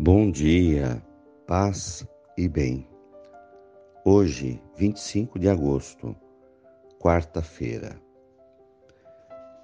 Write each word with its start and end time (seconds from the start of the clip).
Bom 0.00 0.30
dia, 0.30 1.04
paz 1.44 2.06
e 2.36 2.46
bem. 2.46 2.88
Hoje, 4.04 4.62
25 4.76 5.40
de 5.40 5.48
agosto, 5.48 6.14
quarta-feira. 7.00 8.00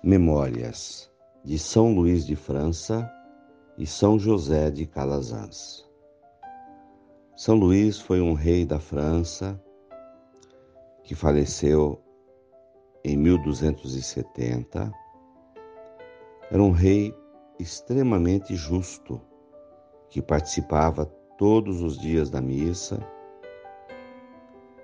Memórias 0.02 1.08
de 1.44 1.56
São 1.56 1.94
Luís 1.94 2.26
de 2.26 2.34
França 2.34 3.08
e 3.78 3.86
São 3.86 4.18
José 4.18 4.72
de 4.72 4.86
Calazans. 4.86 5.88
São 7.36 7.54
Luís 7.54 8.00
foi 8.00 8.20
um 8.20 8.32
rei 8.32 8.66
da 8.66 8.80
França 8.80 9.62
que 11.04 11.14
faleceu 11.14 12.02
em 13.04 13.16
1270. 13.16 14.90
Era 16.50 16.60
um 16.60 16.72
rei 16.72 17.14
extremamente 17.60 18.56
justo 18.56 19.22
que 20.14 20.22
participava 20.22 21.06
todos 21.36 21.82
os 21.82 21.98
dias 21.98 22.30
da 22.30 22.40
missa 22.40 23.04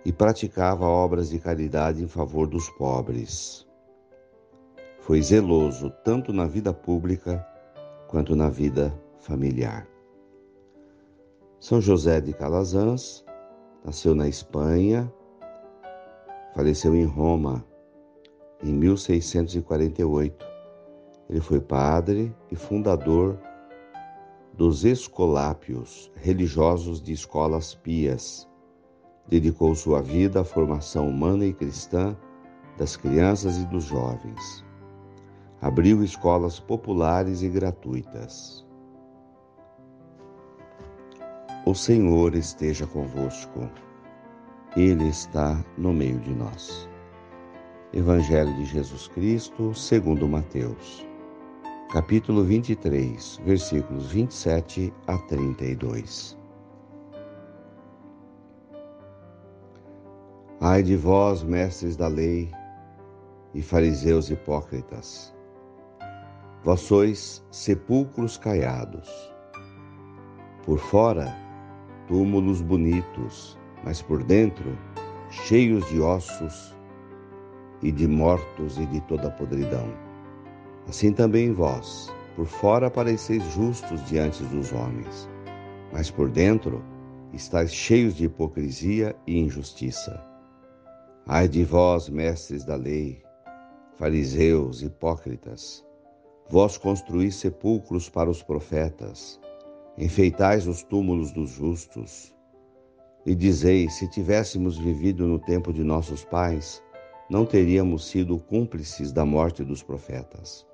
e 0.05 0.13
praticava 0.13 0.85
obras 0.85 1.31
de 1.31 1.39
caridade 1.39 2.03
em 2.03 2.09
favor 2.09 2.49
dos 2.49 2.69
pobres. 2.71 3.65
Foi 4.99 5.23
zeloso 5.23 5.89
tanto 6.03 6.33
na 6.33 6.49
vida 6.49 6.75
pública 6.75 7.47
quanto 8.09 8.35
na 8.35 8.51
vida 8.51 8.93
familiar. 9.21 9.87
São 11.61 11.81
José 11.81 12.21
de 12.21 12.33
Calazans 12.33 13.25
nasceu 13.85 14.17
na 14.17 14.27
Espanha, 14.27 15.15
faleceu 16.57 16.93
em 16.97 17.05
Roma 17.05 17.65
em 18.65 18.73
1648. 18.73 20.45
Ele 21.29 21.41
foi 21.41 21.61
padre 21.61 22.35
e 22.51 22.57
fundador 22.57 23.39
dos 24.55 24.85
escolápios, 24.85 26.11
religiosos 26.17 27.03
de 27.03 27.13
escolas 27.13 27.75
pias. 27.75 28.49
Dedicou 29.29 29.75
sua 29.75 30.03
vida 30.03 30.41
à 30.41 30.45
formação 30.45 31.09
humana 31.09 31.47
e 31.47 31.53
cristã 31.53 32.17
das 32.77 32.97
crianças 32.97 33.59
e 33.59 33.67
dos 33.67 33.85
jovens. 33.85 34.65
Abriu 35.61 36.03
escolas 36.03 36.59
populares 36.59 37.43
e 37.43 37.49
gratuitas. 37.49 38.67
O 41.67 41.75
Senhor 41.75 42.35
esteja 42.35 42.87
convosco. 42.87 43.69
Ele 44.77 45.09
está 45.09 45.63
no 45.77 45.93
meio 45.93 46.19
de 46.21 46.35
nós. 46.35 46.89
Evangelho 47.93 48.55
de 48.55 48.65
Jesus 48.65 49.09
Cristo, 49.09 49.75
segundo 49.75 50.27
Mateus 50.29 51.10
capítulo 51.93 52.45
23, 52.45 53.41
versículos 53.45 54.13
27 54.13 54.95
a 55.09 55.19
32. 55.19 56.39
Ai 60.61 60.85
de 60.85 60.97
vós, 60.97 61.43
mestres 61.43 61.97
da 61.97 62.07
lei 62.07 62.49
e 63.53 63.61
fariseus 63.61 64.31
hipócritas, 64.31 65.35
vós 66.63 66.79
sois 66.79 67.45
sepulcros 67.51 68.37
caiados. 68.37 69.11
Por 70.65 70.79
fora, 70.79 71.37
túmulos 72.07 72.61
bonitos, 72.61 73.59
mas 73.83 74.01
por 74.01 74.23
dentro, 74.23 74.79
cheios 75.29 75.85
de 75.89 76.01
ossos 76.01 76.73
e 77.83 77.91
de 77.91 78.07
mortos 78.07 78.79
e 78.79 78.87
de 78.87 79.01
toda 79.01 79.29
podridão. 79.33 80.10
Assim 80.89 81.13
também 81.13 81.53
vós, 81.53 82.13
por 82.35 82.47
fora 82.47 82.91
pareceis 82.91 83.43
justos 83.53 84.05
diante 84.07 84.43
dos 84.45 84.73
homens, 84.73 85.29
mas 85.93 86.11
por 86.11 86.29
dentro 86.31 86.83
estáis 87.33 87.73
cheios 87.73 88.15
de 88.15 88.25
hipocrisia 88.25 89.15
e 89.27 89.39
injustiça. 89.39 90.25
Ai 91.27 91.47
de 91.47 91.65
vós, 91.65 92.09
mestres 92.09 92.65
da 92.65 92.77
lei, 92.77 93.23
fariseus, 93.97 94.83
hipócritas, 94.83 95.85
vós 96.49 96.77
construís 96.77 97.37
sepulcros 97.37 98.09
para 98.09 98.31
os 98.31 98.43
profetas, 98.43 99.39
enfeitais 99.97 100.67
os 100.67 100.83
túmulos 100.83 101.31
dos 101.31 101.51
justos, 101.51 102.35
e 103.25 103.35
dizeis: 103.35 103.95
se 103.95 104.09
tivéssemos 104.09 104.79
vivido 104.79 105.27
no 105.27 105.39
tempo 105.39 105.73
de 105.73 105.85
nossos 105.85 106.25
pais, 106.25 106.83
não 107.29 107.45
teríamos 107.45 108.07
sido 108.09 108.39
cúmplices 108.39 109.13
da 109.13 109.25
morte 109.25 109.63
dos 109.63 109.83
profetas. 109.83 110.67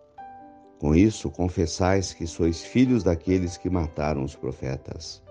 Com 0.78 0.94
isso, 0.94 1.31
confessais 1.31 2.12
que 2.12 2.26
sois 2.26 2.62
filhos 2.62 3.03
daqueles 3.03 3.56
que 3.56 3.70
mataram 3.70 4.22
os 4.22 4.37
profetas. 4.37 5.22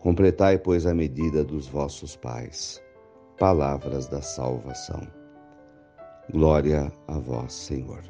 Completai, 0.00 0.58
pois, 0.58 0.86
a 0.86 0.94
medida 0.94 1.42
dos 1.42 1.66
vossos 1.66 2.14
pais. 2.16 2.82
Palavras 3.38 4.06
da 4.06 4.20
salvação. 4.20 5.00
Glória 6.30 6.92
a 7.06 7.18
vós, 7.18 7.52
Senhor. 7.52 8.02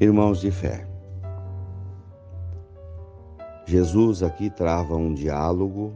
Irmãos 0.00 0.40
de 0.40 0.50
fé, 0.50 0.86
Jesus 3.66 4.22
aqui 4.22 4.48
trava 4.48 4.94
um 4.94 5.12
diálogo 5.12 5.92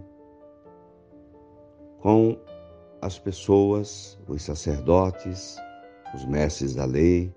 com 2.01 2.37
as 3.01 3.19
pessoas, 3.19 4.19
os 4.27 4.43
sacerdotes, 4.43 5.57
os 6.15 6.25
mestres 6.25 6.75
da 6.75 6.85
lei, 6.85 7.33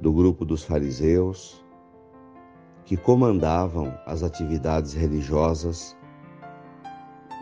do 0.00 0.12
grupo 0.12 0.44
dos 0.46 0.64
fariseus 0.64 1.62
que 2.84 2.96
comandavam 2.96 3.94
as 4.06 4.22
atividades 4.22 4.94
religiosas 4.94 5.96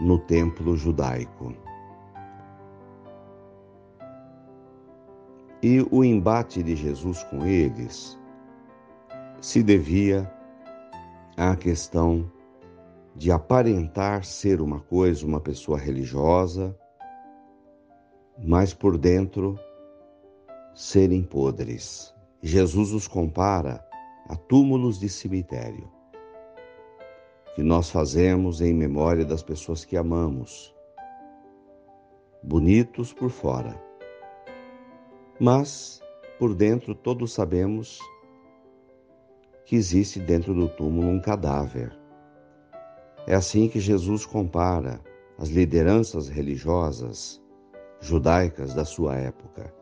no 0.00 0.18
templo 0.18 0.76
judaico. 0.76 1.54
E 5.62 5.86
o 5.90 6.04
embate 6.04 6.62
de 6.62 6.76
Jesus 6.76 7.22
com 7.24 7.46
eles 7.46 8.18
se 9.40 9.62
devia 9.62 10.30
à 11.36 11.54
questão 11.56 12.30
de 13.14 13.30
aparentar 13.32 14.24
ser 14.24 14.60
uma 14.60 14.80
coisa, 14.80 15.24
uma 15.24 15.40
pessoa 15.40 15.78
religiosa, 15.78 16.76
mas 18.36 18.74
por 18.74 18.98
dentro 18.98 19.58
serem 20.74 21.22
podres. 21.22 22.17
Jesus 22.40 22.92
os 22.92 23.08
compara 23.08 23.84
a 24.28 24.36
túmulos 24.36 25.00
de 25.00 25.08
cemitério, 25.08 25.90
que 27.56 27.64
nós 27.64 27.90
fazemos 27.90 28.60
em 28.60 28.72
memória 28.72 29.24
das 29.24 29.42
pessoas 29.42 29.84
que 29.84 29.96
amamos, 29.96 30.72
bonitos 32.40 33.12
por 33.12 33.30
fora, 33.30 33.74
mas 35.40 36.00
por 36.38 36.54
dentro 36.54 36.94
todos 36.94 37.32
sabemos 37.32 37.98
que 39.64 39.74
existe 39.74 40.20
dentro 40.20 40.54
do 40.54 40.68
túmulo 40.68 41.08
um 41.08 41.20
cadáver. 41.20 41.98
É 43.26 43.34
assim 43.34 43.68
que 43.68 43.80
Jesus 43.80 44.24
compara 44.24 45.00
as 45.36 45.48
lideranças 45.48 46.28
religiosas 46.28 47.42
judaicas 48.00 48.74
da 48.74 48.84
sua 48.84 49.16
época 49.16 49.76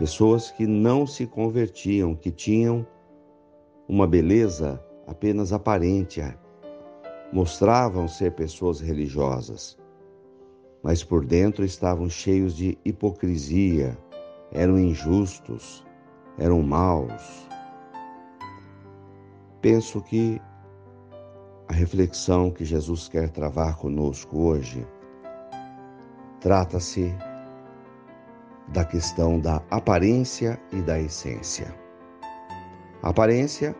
pessoas 0.00 0.50
que 0.50 0.66
não 0.66 1.06
se 1.06 1.26
convertiam, 1.26 2.14
que 2.14 2.30
tinham 2.30 2.86
uma 3.86 4.06
beleza 4.06 4.82
apenas 5.06 5.52
aparente, 5.52 6.22
mostravam 7.30 8.08
ser 8.08 8.32
pessoas 8.32 8.80
religiosas, 8.80 9.78
mas 10.82 11.04
por 11.04 11.22
dentro 11.26 11.66
estavam 11.66 12.08
cheios 12.08 12.56
de 12.56 12.78
hipocrisia, 12.82 13.94
eram 14.50 14.78
injustos, 14.78 15.84
eram 16.38 16.62
maus. 16.62 17.46
Penso 19.60 20.00
que 20.00 20.40
a 21.68 21.74
reflexão 21.74 22.50
que 22.50 22.64
Jesus 22.64 23.06
quer 23.06 23.28
travar 23.28 23.76
conosco 23.76 24.38
hoje 24.38 24.86
trata-se 26.40 27.14
da 28.72 28.84
questão 28.84 29.38
da 29.40 29.62
aparência 29.70 30.60
e 30.72 30.80
da 30.80 30.98
essência. 30.98 31.74
A 33.02 33.10
aparência 33.10 33.74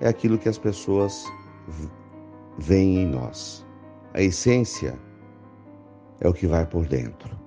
é 0.00 0.08
aquilo 0.08 0.38
que 0.38 0.48
as 0.48 0.58
pessoas 0.58 1.24
veem 2.58 3.02
em 3.02 3.06
nós. 3.06 3.64
A 4.12 4.20
essência 4.20 4.98
é 6.20 6.28
o 6.28 6.34
que 6.34 6.46
vai 6.46 6.66
por 6.66 6.86
dentro. 6.86 7.38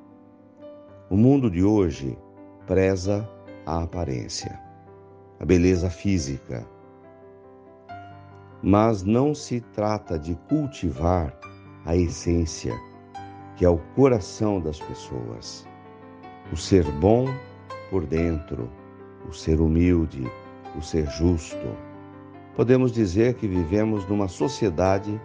O 1.10 1.18
mundo 1.18 1.52
de 1.52 1.64
hoje 1.64 2.18
preza 2.66 3.30
a 3.66 3.84
aparência, 3.84 4.60
a 5.40 5.46
beleza 5.46 5.90
física. 5.90 6.66
Mas 8.64 9.04
não 9.04 9.36
se 9.36 9.60
trata 9.60 10.18
de 10.18 10.36
cultivar 10.50 11.38
a 11.86 11.96
essência, 11.96 12.74
que 13.56 13.66
é 13.66 13.70
o 13.70 13.78
coração 13.96 14.60
das 14.60 14.80
pessoas 14.80 15.68
o 16.52 16.58
ser 16.58 16.84
bom 16.84 17.26
por 17.90 18.06
dentro, 18.06 18.70
o 19.28 19.34
ser 19.34 19.60
humilde, 19.60 20.24
o 20.78 20.82
ser 20.82 21.08
justo, 21.08 21.68
podemos 22.56 22.92
dizer 22.92 23.34
que 23.36 23.48
vivemos 23.48 24.08
numa 24.08 24.28
sociedade 24.28 25.20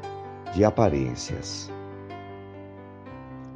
de 0.54 0.64
aparências. 0.64 1.70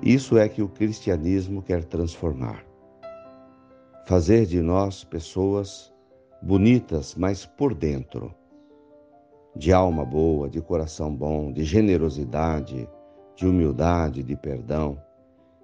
Isso 0.02 0.36
é 0.36 0.48
que 0.48 0.62
o 0.62 0.68
cristianismo 0.68 1.62
quer 1.62 1.84
transformar. 1.84 2.64
Fazer 4.06 4.44
de 4.44 4.60
nós 4.60 5.02
pessoas 5.02 5.92
bonitas, 6.42 7.14
mas 7.14 7.46
por 7.46 7.74
dentro. 7.74 8.34
De 9.56 9.72
alma 9.72 10.04
boa, 10.04 10.50
de 10.50 10.60
coração 10.60 11.14
bom, 11.14 11.50
de 11.50 11.64
generosidade, 11.64 12.86
de 13.34 13.46
humildade, 13.46 14.22
de 14.22 14.36
perdão, 14.36 15.00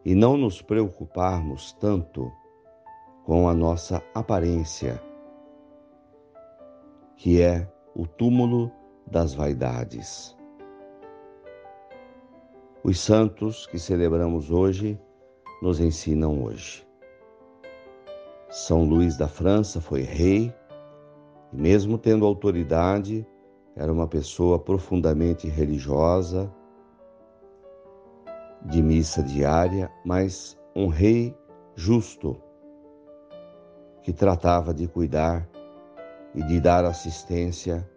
e 0.04 0.14
não 0.14 0.36
nos 0.36 0.62
preocuparmos 0.62 1.72
tanto 1.72 2.30
com 3.24 3.48
a 3.48 3.54
nossa 3.54 4.02
aparência, 4.14 5.00
que 7.16 7.40
é 7.40 7.70
o 7.94 8.06
túmulo 8.06 8.70
das 9.06 9.34
vaidades. 9.34 10.36
Os 12.82 12.98
santos 12.98 13.66
que 13.66 13.78
celebramos 13.78 14.50
hoje 14.50 14.98
nos 15.60 15.80
ensinam 15.80 16.42
hoje. 16.42 16.86
São 18.48 18.84
Luís 18.84 19.16
da 19.18 19.28
França 19.28 19.80
foi 19.80 20.00
rei 20.00 20.52
e, 21.52 21.56
mesmo 21.56 21.98
tendo 21.98 22.24
autoridade, 22.24 23.26
era 23.76 23.92
uma 23.92 24.08
pessoa 24.08 24.58
profundamente 24.58 25.46
religiosa, 25.46 26.52
de 28.62 28.82
missa 28.82 29.22
diária, 29.22 29.90
mas 30.04 30.58
um 30.74 30.88
rei 30.88 31.36
justo, 31.74 32.40
que 34.02 34.12
tratava 34.12 34.72
de 34.72 34.86
cuidar 34.86 35.48
e 36.34 36.42
de 36.42 36.60
dar 36.60 36.84
assistência 36.84 37.88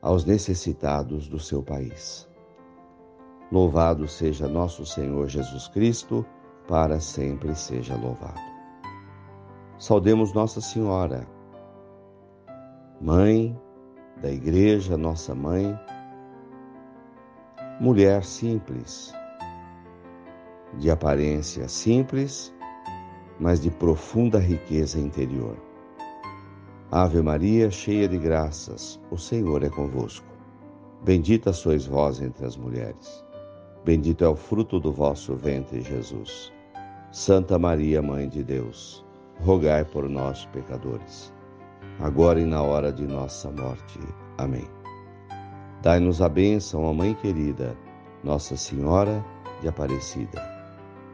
aos 0.00 0.24
necessitados 0.24 1.28
do 1.28 1.38
seu 1.38 1.62
país. 1.62 2.28
Louvado 3.50 4.08
seja 4.08 4.48
nosso 4.48 4.84
Senhor 4.86 5.28
Jesus 5.28 5.68
Cristo, 5.68 6.24
para 6.66 7.00
sempre 7.00 7.54
seja 7.54 7.96
louvado. 7.96 8.40
Saudemos 9.78 10.32
Nossa 10.32 10.60
Senhora, 10.60 11.26
Mãe 13.00 13.58
da 14.22 14.30
Igreja, 14.30 14.96
nossa 14.96 15.34
mãe, 15.34 15.76
mulher 17.80 18.24
simples, 18.24 19.12
de 20.78 20.90
aparência 20.90 21.68
simples, 21.68 22.52
mas 23.38 23.60
de 23.60 23.70
profunda 23.70 24.38
riqueza 24.38 24.98
interior. 24.98 25.56
Ave 26.90 27.22
Maria, 27.22 27.70
cheia 27.70 28.06
de 28.06 28.18
graças, 28.18 29.00
o 29.10 29.16
Senhor 29.16 29.62
é 29.62 29.70
convosco. 29.70 30.26
Bendita 31.02 31.52
sois 31.52 31.86
vós 31.86 32.20
entre 32.20 32.44
as 32.44 32.56
mulheres. 32.56 33.24
Bendito 33.84 34.24
é 34.24 34.28
o 34.28 34.36
fruto 34.36 34.78
do 34.78 34.92
vosso 34.92 35.34
ventre, 35.34 35.80
Jesus. 35.80 36.52
Santa 37.10 37.58
Maria, 37.58 38.00
Mãe 38.00 38.28
de 38.28 38.44
Deus, 38.44 39.04
rogai 39.40 39.84
por 39.84 40.08
nós, 40.08 40.46
pecadores, 40.46 41.32
agora 41.98 42.40
e 42.40 42.44
na 42.44 42.62
hora 42.62 42.92
de 42.92 43.06
nossa 43.06 43.50
morte. 43.50 43.98
Amém. 44.38 44.68
Dai-nos 45.82 46.22
a 46.22 46.28
bênção, 46.28 46.84
ó 46.84 46.92
Mãe 46.92 47.14
querida, 47.14 47.76
Nossa 48.22 48.56
Senhora 48.56 49.24
de 49.60 49.68
Aparecida. 49.68 50.51